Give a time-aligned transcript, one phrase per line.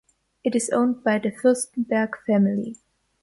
[0.43, 2.75] It is owned by the Fürstenberg family.